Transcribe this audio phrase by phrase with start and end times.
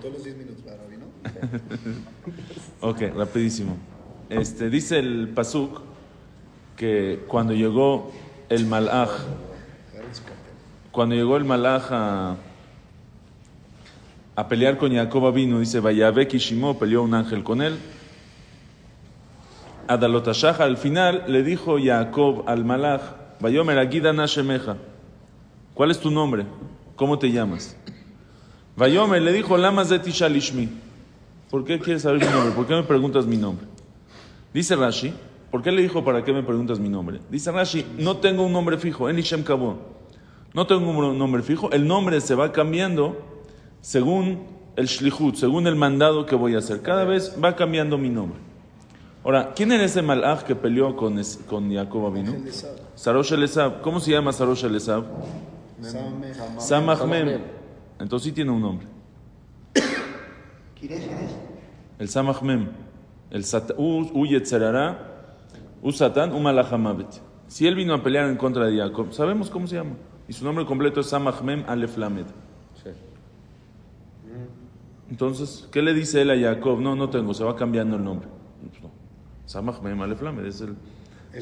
[0.00, 1.06] Todos los 10 minutos para ¿no?
[2.88, 3.76] ok, rapidísimo.
[4.28, 5.80] Este, dice el Pasuk
[6.76, 8.12] que cuando llegó
[8.48, 9.10] el Malaj,
[10.92, 12.36] cuando llegó el Malaj a,
[14.48, 17.76] pelear con Jacob vino, dice, Vayabe Kishimo, peleó un ángel con él.
[19.88, 23.02] Adalotashaja, al final le dijo Jacob al Malach,
[23.40, 24.76] Vayomer Agida Nashemeja,
[25.74, 26.44] ¿cuál es tu nombre?
[26.94, 27.76] ¿Cómo te llamas?
[28.78, 30.68] Vayomer le dijo, Lamas de Tishalishmi,
[31.50, 32.52] ¿por qué quieres saber mi nombre?
[32.52, 33.66] ¿Por qué me preguntas mi nombre?
[34.54, 35.12] Dice Rashi,
[35.50, 37.20] ¿por qué le dijo para qué me preguntas mi nombre?
[37.28, 39.78] Dice Rashi, no tengo un nombre fijo, en Ishem Kabon.
[40.54, 43.16] No tengo un nombre fijo, el nombre se va cambiando
[43.80, 44.44] según
[44.76, 46.80] el shlichut, según el mandado que voy a hacer.
[46.80, 48.38] Cada vez va cambiando mi nombre.
[49.24, 52.44] Ahora, ¿quién era ese malach que peleó con, con Jacob Avinu?
[52.94, 53.50] Sarosh el
[53.82, 54.80] ¿Cómo se llama Sarosh el
[56.58, 57.57] Samachmem.
[57.98, 58.86] Entonces sí tiene un nombre.
[59.74, 61.00] ¿Quién es?
[61.00, 61.36] ¿Quién es?
[61.98, 62.68] El Samachmem.
[63.30, 63.44] El
[63.76, 65.36] U Yetzerara,
[65.82, 67.06] U Satan, U.
[67.46, 69.96] Si él vino a pelear en contra de Jacob, sabemos cómo se llama.
[70.26, 72.26] Y su nombre completo es Samachmem Aleflamed.
[72.82, 72.90] Sí.
[75.10, 76.80] Entonces, ¿qué le dice él a Jacob?
[76.80, 78.28] No, no tengo, se va cambiando el nombre.
[78.70, 78.90] Pues no.
[79.46, 80.76] Samach Mem Aleflamed es el,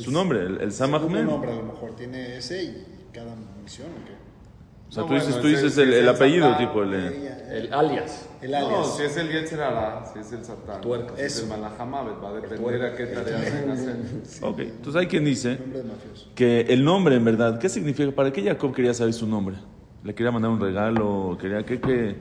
[0.01, 1.27] su nombre, el, el Samach Mem.
[1.27, 4.26] nombre a lo mejor tiene ese y cada misión o qué.
[4.89, 8.29] O sea, tú dices, tú dices el, el, apellido, tipo el, el alias.
[8.41, 8.71] El alias.
[8.71, 10.81] No, si es el Yetzerara, si es el Satán.
[11.17, 13.39] Si es el Malahamavet, va a depender a qué tarea
[13.73, 13.97] hacer.
[14.43, 15.59] Ok, entonces hay quien dice
[16.35, 18.11] que el nombre, en verdad, ¿qué significa?
[18.13, 19.57] ¿Para qué Jacob quería saber su nombre?
[20.07, 22.15] le quería mandar un regalo, quería que, que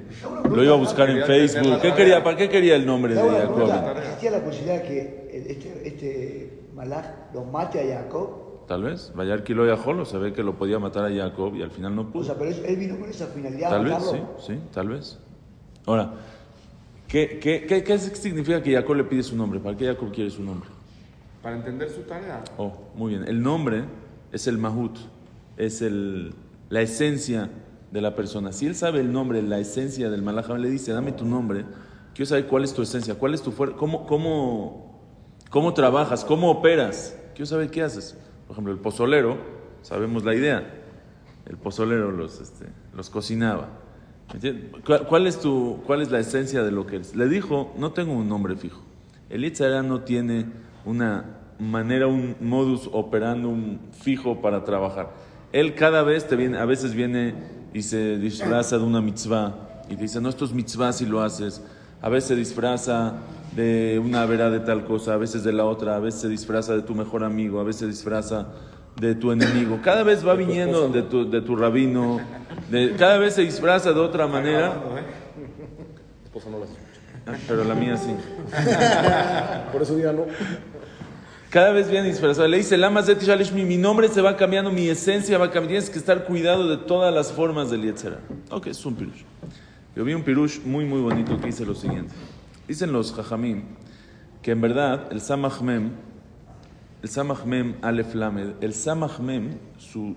[0.50, 1.80] lo iba a buscar en Facebook.
[1.82, 3.70] ¿Qué quería, ¿Para qué quería el nombre de Jacob?
[3.98, 8.45] ¿Existía la posibilidad que este, este malaj lo mate a Jacob?
[8.68, 11.70] Tal vez, Vayar Kilo y se ve que lo podía matar a Jacob y al
[11.70, 12.24] final no pudo.
[12.24, 13.70] O sea, pero él vino con esa finalidad.
[13.70, 15.20] Tal vez, sí, sí, tal vez.
[15.86, 16.14] Ahora,
[17.08, 19.60] ¿qué, qué, qué, qué significa que Jacob le pide su nombre?
[19.60, 20.68] ¿Para qué Jacob quiere su nombre?
[21.44, 22.44] Para entender su tarea.
[22.58, 23.28] Oh, muy bien.
[23.28, 23.84] El nombre
[24.32, 24.98] es el mahut,
[25.58, 26.34] es el,
[26.70, 27.52] la esencia
[27.92, 28.52] de la persona.
[28.52, 31.66] Si él sabe el nombre, la esencia del malajam, le dice, dame tu nombre,
[32.16, 35.02] quiero saber cuál es tu esencia, cuál es tu fuerza, cómo, cómo,
[35.52, 38.18] cómo trabajas, cómo operas, quiero saber qué haces.
[38.48, 39.38] Por ejemplo, el pozolero,
[39.82, 40.84] sabemos la idea,
[41.46, 43.70] el pozolero los, este, los cocinaba.
[45.08, 47.16] ¿Cuál, es tu, ¿Cuál es la esencia de lo que es?
[47.16, 48.82] Le dijo, no tengo un nombre fijo.
[49.30, 50.46] El Itzara no tiene
[50.84, 51.26] una
[51.60, 55.12] manera, un modus operandum fijo para trabajar.
[55.52, 57.36] Él cada vez te viene, a veces viene
[57.74, 61.64] y se disfraza de una mitzvah y dice, no, esto es mitzvah si lo haces.
[62.02, 63.14] A veces se disfraza
[63.56, 66.76] de una vera de tal cosa, a veces de la otra, a veces se disfraza
[66.76, 68.48] de tu mejor amigo, a veces se disfraza
[69.00, 69.80] de tu enemigo.
[69.84, 72.20] Cada vez va viniendo de tu, de tu rabino,
[72.70, 74.82] de, cada vez se disfraza de otra manera.
[76.26, 76.58] Esposa no
[77.28, 78.14] ah, Pero la mía sí.
[79.72, 80.26] Por eso día no.
[81.50, 82.50] Cada vez viene disfrazado.
[82.50, 83.02] Le dice, Lama
[83.54, 85.70] mi nombre se va cambiando, mi esencia va cambiando.
[85.70, 88.20] Tienes que estar cuidado de todas las formas del Yetzera.
[88.52, 89.24] Ok, es un pirush.
[89.96, 92.14] Yo vi un pirush muy, muy bonito que dice lo siguiente.
[92.68, 93.64] Dicen los jajamim
[94.42, 95.92] que en verdad el Samachmem,
[97.02, 100.16] el Samachmem Aleph Lamed, el Samachmem, su,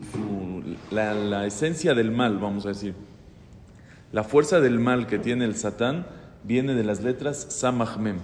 [0.90, 2.94] la, la, esencia del mal, vamos a decir,
[4.12, 6.06] la fuerza del mal que tiene el Satán
[6.44, 8.18] viene de las letras Samachmem,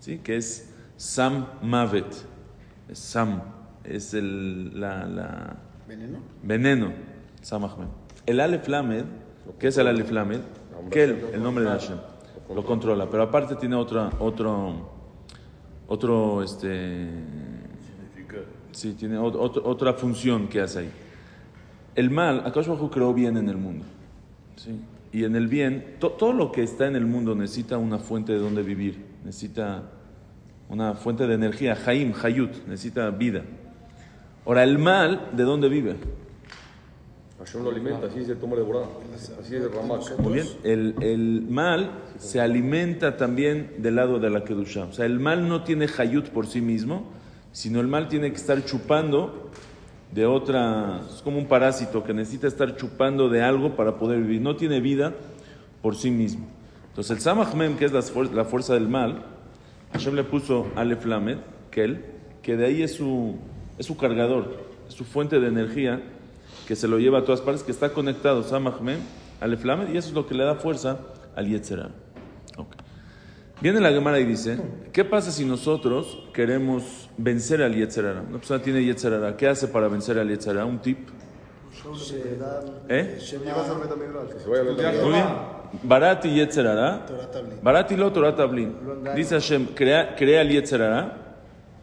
[0.00, 0.18] ¿sí?
[0.18, 2.14] que es Sam Mavet
[2.92, 3.42] Sam,
[3.84, 5.56] es el la,
[5.88, 6.18] veneno.
[6.42, 6.92] Veneno,
[7.42, 7.88] Sam Ahmed.
[8.26, 9.04] El Aleph Lamed,
[9.58, 10.40] ¿qué es el Aleph Lamed?
[10.90, 11.98] Que el, el nombre de Hashem.
[12.54, 14.88] Lo controla, pero aparte tiene otra, otro,
[15.88, 17.08] otro, este,
[18.72, 20.90] sí, tiene otra función que hace ahí.
[21.94, 23.84] El mal, Akash creó bien en el mundo,
[24.56, 24.80] ¿sí?
[25.12, 28.38] Y en el bien, todo lo que está en el mundo necesita una fuente de
[28.38, 29.82] donde vivir, necesita
[30.68, 33.42] una fuente de energía, Jaim, Hayut, necesita vida.
[34.44, 35.96] Ahora, el mal, ¿de dónde vive?
[37.46, 38.86] Hashem lo alimenta, así se toma de borada,
[39.40, 39.68] así es de
[40.18, 44.86] Muy bien, el, el, mal se alimenta también del lado de la Kedusha.
[44.86, 47.04] O sea, el mal no tiene Hayut por sí mismo,
[47.52, 49.50] sino el mal tiene que estar chupando
[50.12, 54.40] de otra, es como un parásito que necesita estar chupando de algo para poder vivir.
[54.40, 55.14] No tiene vida
[55.82, 56.46] por sí mismo.
[56.88, 58.02] Entonces el Samachmem, que es la,
[58.34, 59.22] la fuerza del mal,
[59.92, 61.38] Hashem le puso Aleph Lamed,
[61.70, 62.04] Kel,
[62.42, 63.36] que de ahí es su,
[63.78, 64.56] es su cargador,
[64.88, 66.02] es su fuente de energía
[66.66, 68.98] que se lo lleva a todas partes, que está conectado Samachmem,
[69.40, 70.98] Aleph Lamed, y eso es lo que le da fuerza
[71.34, 71.90] al Yetzerah.
[73.60, 74.58] Viene la Gemara y dice,
[74.92, 78.20] ¿qué pasa si nosotros queremos vencer al Yetzerara?
[78.20, 80.66] Una persona tiene Yetzerara, ¿qué hace para vencer al Yetzerara?
[80.66, 81.08] ¿Un tip?
[82.88, 83.18] ¿Eh?
[85.02, 85.26] Muy bien.
[85.82, 87.06] Barati Yetzerara.
[87.62, 88.74] Barati lo Torah Tablin.
[89.14, 91.25] Dice Hashem, crea, crea el Yetzerara.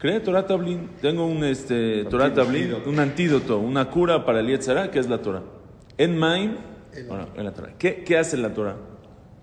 [0.03, 0.89] Crea Torah Tablin.
[1.01, 5.21] Tengo un este, Torah Tablin, un antídoto, una cura para el Yetzerara, que es la
[5.21, 5.43] Torah.
[5.97, 6.57] En Maim,
[7.07, 7.71] bueno, en la Torah.
[7.79, 8.75] ¿Qué, ¿Qué hace la Torah?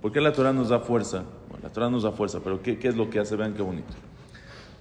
[0.02, 1.24] ¿Por qué la Torah nos da fuerza?
[1.48, 3.36] Bueno, la Torah nos da fuerza, pero ¿qué, qué es lo que hace?
[3.36, 3.88] Vean qué bonito.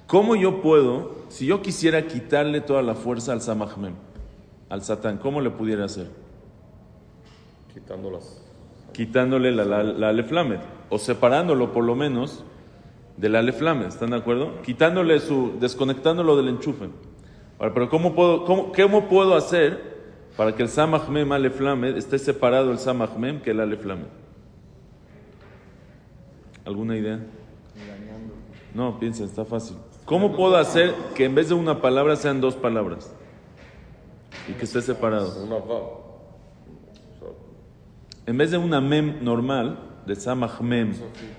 [0.06, 3.94] ¿Cómo yo puedo, si yo quisiera quitarle toda la fuerza al Samachmem,
[4.68, 6.10] al Satán, cómo le pudiera hacer?
[7.74, 8.44] Quitándolas.
[8.92, 10.60] quitándole la, la, la Aleflamed,
[10.90, 12.44] o separándolo por lo menos
[13.20, 14.62] de la Aleflamed, ¿están de acuerdo?
[14.62, 16.90] Quitándole su, desconectándolo del enchufe.
[17.60, 20.00] Ahora, pero ¿cómo puedo, cómo, cómo puedo hacer
[20.38, 24.08] para que el Samachmem Aleflamed esté separado el Samachmem que el Aleflamed?
[26.64, 27.20] ¿Alguna idea?
[28.74, 29.76] No, piensen, está fácil.
[30.06, 33.14] ¿Cómo puedo hacer que en vez de una palabra sean dos palabras?
[34.48, 35.28] Y que esté separado.
[38.26, 40.94] En vez de una mem normal, de samach mem,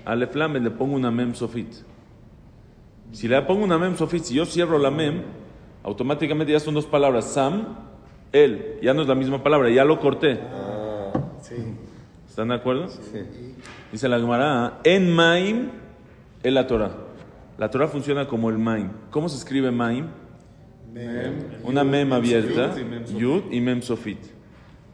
[0.05, 1.73] al eflame le pongo una mem sofit.
[3.11, 5.21] Si le pongo una mem sofit, si yo cierro la mem,
[5.83, 7.25] automáticamente ya son dos palabras.
[7.33, 7.75] Sam,
[8.31, 10.39] él, ya no es la misma palabra, ya lo corté.
[10.41, 11.11] Ah,
[11.41, 11.55] Sí.
[12.29, 12.87] ¿Están de acuerdo?
[12.87, 13.01] sí.
[13.91, 15.69] Dice la Gemara, en maim,
[16.41, 16.91] es la Torah.
[17.57, 18.89] La Torah funciona como el maim.
[19.09, 20.07] ¿Cómo se escribe maim?
[21.63, 23.19] Una mem abierta, y mem sofit.
[23.19, 24.19] yud y mem sofit.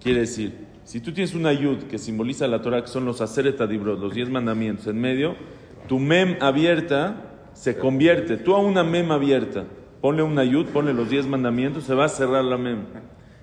[0.01, 0.53] Quiere decir,
[0.87, 4.13] si tú tienes una yud que simboliza la Torah, que son los aseret adibrot, los
[4.13, 5.35] diez mandamientos, en medio,
[5.89, 9.65] tu mem abierta se convierte, tú a una mem abierta,
[9.99, 12.85] ponle una yud, ponle los diez mandamientos, se va a cerrar la mem.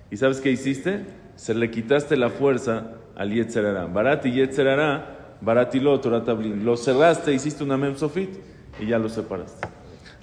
[0.09, 1.05] ¿Y sabes qué hiciste?
[1.35, 3.85] Se le quitaste la fuerza al yetzerara.
[3.85, 6.65] Barati yetzerara, barati lo Torah tablin.
[6.65, 8.39] Lo cerraste, hiciste una mem sofit
[8.79, 9.67] y ya lo separaste.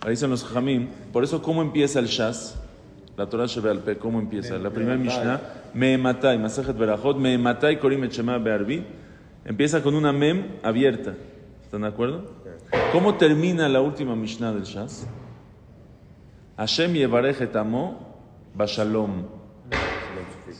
[0.01, 2.59] Ahí dicen los jamim, por eso, ¿cómo empieza el Shas?
[3.17, 4.59] La Torah Shebealpe, ¿cómo empieza?
[4.59, 8.85] La primera Mishnah, Me'ematai, Masajet Berajot, Me'ematai Korim et Shema Be'arbi,
[9.45, 11.15] empieza con una mem abierta.
[11.63, 12.25] ¿Están de acuerdo?
[12.93, 15.07] ¿Cómo termina la última Mishnah del Shas?
[16.57, 17.99] Hashem Yevarech et Amo
[18.55, 19.25] Bashalom.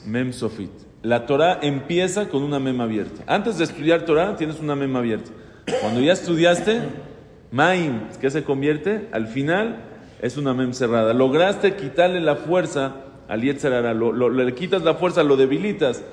[0.07, 0.71] Mem Sofit.
[1.03, 3.23] La Torah empieza con una mem abierta.
[3.27, 5.31] Antes de estudiar Torah tienes una mem abierta.
[5.81, 6.81] Cuando ya estudiaste,
[7.51, 9.09] Maim, ¿qué se convierte?
[9.13, 9.85] Al final
[10.21, 11.13] es una mem cerrada.
[11.13, 12.95] Lograste quitarle la fuerza
[13.33, 13.95] al Yetzerara.
[13.95, 16.05] Lo, lo- le quitas la fuerza, lo debilitas.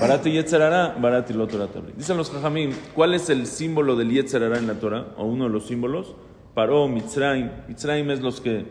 [0.00, 1.68] Barati Yetzerara, Barati lo Torah.
[1.96, 5.06] Dicen los Jajamim, ¿cuál es el símbolo del Yetzerara en la Torah?
[5.16, 6.14] O uno de los símbolos.
[6.54, 7.50] Paró, Mitzrayim.
[7.68, 8.64] Mitzrayim es los que.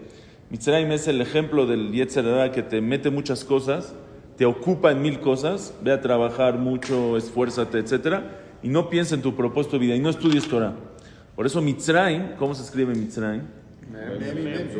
[0.50, 3.96] Mitzrayim es el ejemplo del Yetzerara que te mete muchas cosas,
[4.38, 8.22] te ocupa en mil cosas, ve a trabajar mucho, esfuérzate, etc.
[8.62, 10.74] Y no piensa en tu propósito de vida y no estudies Torah.
[11.36, 13.44] Por eso Mitzrayim, ¿cómo se escribe Mitzrayim?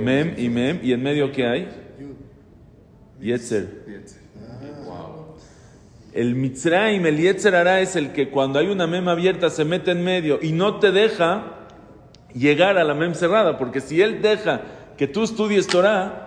[0.04, 1.68] Mem y Mem, y en medio ¿qué hay?
[3.20, 3.68] Yetzer.
[6.14, 9.92] El Mitzrayim, el Yetzer hará es el que cuando hay una mem abierta se mete
[9.92, 11.44] en medio y no te deja
[12.34, 14.62] llegar a la mem cerrada, porque si él deja
[14.98, 16.26] que tú estudies Torah,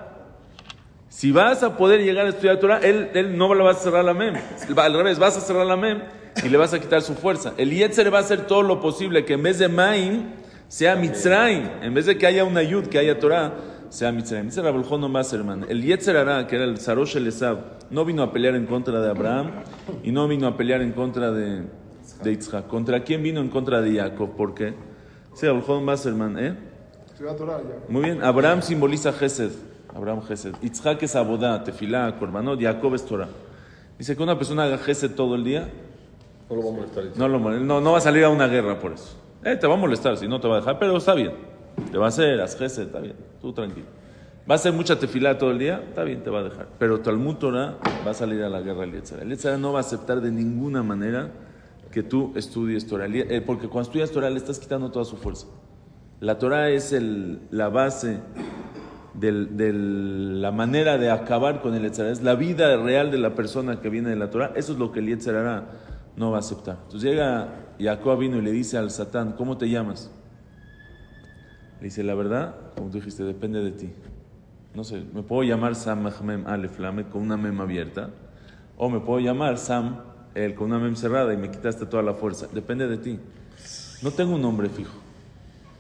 [1.08, 4.05] si vas a poder llegar a estudiar Torah, él, él no le va a cerrar
[4.05, 4.35] la mem.
[4.76, 6.02] Al revés, vas a cerrar la mem
[6.44, 7.55] y le vas a quitar su fuerza.
[7.56, 10.26] El Yetzer va a hacer todo lo posible que en vez de Maim
[10.69, 11.67] sea Mitzrayim.
[11.82, 13.55] En vez de que haya una Yud, que haya Torah,
[13.90, 14.46] sea Mitzrayim.
[14.46, 15.67] Dice Rabuljón nomás, hermano.
[15.69, 17.58] El Yetzer hará, que era el Sarosh el Esab,
[17.90, 19.50] no vino a pelear en contra de Abraham
[20.02, 21.62] y no vino a pelear en contra de,
[22.23, 22.67] de Yitzhak.
[22.67, 24.37] ¿Contra quién vino en contra de Jacob?
[24.37, 24.75] ¿Por qué?
[25.32, 26.54] Dice Rabuljón nomás, hermano, ¿eh?
[27.88, 29.50] Muy bien, Abraham simboliza Gesed.
[29.95, 30.54] Abraham Gesed.
[30.62, 33.28] Yitzhak es Abodá, Tefilá, Korbanot, Jacob es Torah.
[33.99, 35.68] Dice que una persona haga Gesed todo el día,
[36.49, 37.04] No lo va a molestar.
[37.16, 37.28] no,
[37.61, 39.16] no, no va a salir a una guerra por eso.
[39.45, 41.33] Eh, te va a molestar, si no te va a dejar, pero está bien.
[41.90, 43.87] Te va a hacer, haz Gesed, está bien, tú tranquilo.
[44.49, 46.68] Va a hacer mucha tefilá todo el día, está bien, te va a dejar.
[46.78, 49.23] Pero Talmud Torah va a salir a la guerra el Yetzirah.
[49.23, 51.30] El Yetzirah no va a aceptar de ninguna manera
[51.92, 53.06] que tú estudies Torah.
[53.08, 55.47] Eh, porque cuando estudias Torah le estás quitando toda su fuerza.
[56.20, 58.20] La Torah es el- la base
[59.14, 62.11] de la manera de acabar con el Yetzirah.
[62.11, 64.52] Es la vida real de la persona que viene de la Torah.
[64.56, 65.66] Eso es lo que el Yetzirah
[66.16, 66.78] no va a aceptar.
[66.85, 70.11] Entonces llega Jacob vino y le dice al Satán, ¿cómo te llamas?
[71.80, 73.90] Dice, la verdad, como tú dijiste, depende de ti.
[74.75, 78.11] No sé, me puedo llamar Sam Mahmem Aleph Lamed con una mem abierta,
[78.76, 80.00] o me puedo llamar Sam
[80.35, 82.47] el con una mem cerrada y me quitaste toda la fuerza.
[82.52, 83.18] Depende de ti.
[84.02, 84.97] No tengo un nombre fijo.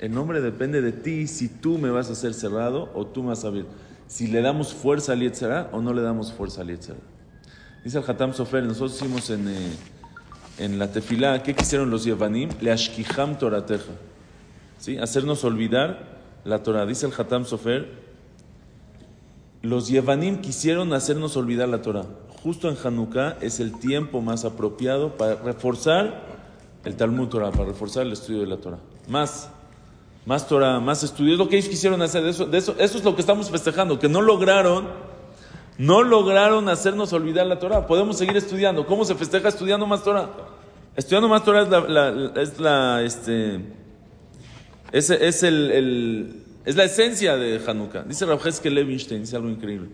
[0.00, 3.30] El nombre depende de ti si tú me vas a hacer cerrado o tú me
[3.30, 3.66] vas a abrir.
[4.06, 6.98] Si le damos fuerza al Yetzirah o no le damos fuerza al Yetzirah.
[7.84, 9.70] Dice el Hatam Sofer, nosotros hicimos en, eh,
[10.58, 12.50] en la tefilá, ¿qué quisieron los Yevanim?
[12.60, 13.92] Le ashkiham torateja.
[14.78, 14.96] ¿Sí?
[14.98, 16.86] Hacernos olvidar la Torah.
[16.86, 17.88] Dice el Hatam Sofer,
[19.62, 22.04] los Yevanim quisieron hacernos olvidar la Torah.
[22.42, 26.22] Justo en Hanukkah es el tiempo más apropiado para reforzar
[26.84, 28.78] el Talmud Torah, para reforzar el estudio de la Torah.
[29.08, 29.50] Más,
[30.24, 31.32] más Torah, más estudio.
[31.32, 32.24] Es lo que ellos quisieron hacer.
[32.24, 34.86] Eso, de eso, eso es lo que estamos festejando, que no lograron,
[35.76, 37.88] no lograron hacernos olvidar la Torah.
[37.88, 38.86] Podemos seguir estudiando.
[38.86, 40.30] ¿Cómo se festeja estudiando más Torah?
[40.94, 43.60] Estudiando más Torah es la, la- es la, este,
[44.92, 48.02] es, es el, el- es la esencia de Hanukkah.
[48.02, 49.88] Dice Rav Heskel Levinstein, dice algo increíble.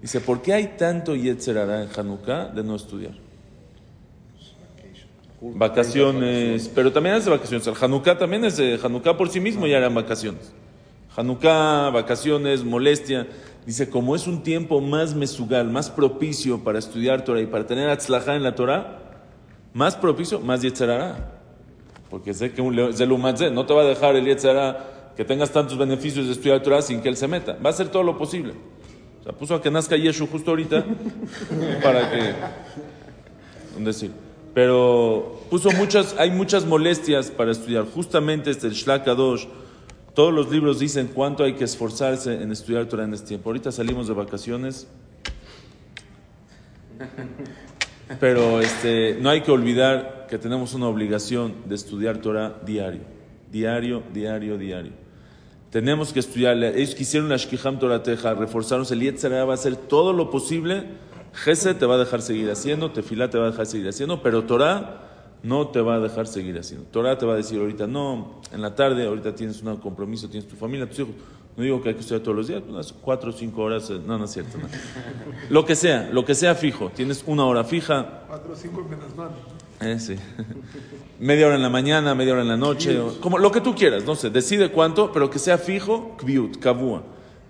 [0.00, 3.12] Dice, ¿por qué hay tanto Yetzer Hara en Hanukkah de no estudiar?
[5.40, 7.66] Vacaciones, pero también es de vacaciones.
[7.66, 10.52] El Hanukkah también es Hanukkah por sí mismo ya eran vacaciones.
[11.16, 13.26] Hanukkah, vacaciones, molestia.
[13.66, 17.88] Dice, como es un tiempo más mesugal, más propicio para estudiar Torah y para tener
[17.90, 18.98] atzlajá en la Torah,
[19.74, 21.37] más propicio, más Yetzer Hara.
[22.10, 25.76] Porque sé que un Zelumatzé no te va a dejar el Yetzara que tengas tantos
[25.76, 27.56] beneficios de estudiar Torah sin que él se meta.
[27.64, 28.54] Va a hacer todo lo posible.
[29.20, 30.84] O sea, puso a que nazca Yeshu justo ahorita
[31.82, 32.34] para que.
[33.82, 34.12] decir.
[34.54, 37.84] Pero puso muchas, hay muchas molestias para estudiar.
[37.84, 39.46] Justamente este el Shlakadosh,
[40.14, 43.50] todos los libros dicen cuánto hay que esforzarse en estudiar Torah en este tiempo.
[43.50, 44.88] Ahorita salimos de vacaciones.
[48.20, 53.02] Pero este, no hay que olvidar que tenemos una obligación de estudiar Torah diario.
[53.50, 54.92] Diario, diario, diario.
[55.70, 56.56] Tenemos que estudiar.
[56.62, 58.90] Ellos quisieron la Shkiham Torateja, reforzarnos.
[58.90, 60.84] El Yetzer Hara va a hacer todo lo posible.
[61.32, 64.44] Gese te va a dejar seguir haciendo, Tefilá te va a dejar seguir haciendo, pero
[64.44, 65.08] Torah
[65.42, 66.86] no te va a dejar seguir haciendo.
[66.90, 70.48] Torah te va a decir ahorita, no, en la tarde, ahorita tienes un compromiso, tienes
[70.48, 71.14] tu familia, tus hijos.
[71.56, 74.00] No digo que hay que estudiar todos los días, unas cuatro o cinco horas, eh,
[74.04, 74.58] no, no es cierto.
[74.58, 74.68] no.
[75.50, 76.90] Lo que sea, lo que sea fijo.
[76.94, 79.30] Tienes una hora fija, Cuatro o cinco menos mal.
[79.80, 80.16] Eh, sí.
[81.20, 84.04] media hora en la mañana, media hora en la noche, como lo que tú quieras,
[84.04, 87.02] no sé, decide cuánto, pero que sea fijo, kviut, kavua.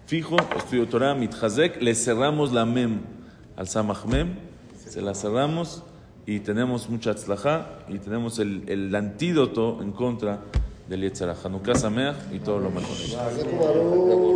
[0.06, 3.00] Fijo, estudio Torah, mitchazek, le cerramos la mem
[3.56, 4.36] al samach mem,
[4.88, 5.82] se la cerramos
[6.24, 10.40] y tenemos mucha tzlajá y tenemos el, el antídoto en contra
[10.88, 11.36] del Yetzirah.
[11.44, 14.28] Hanukkah Sameach y todo lo mejor.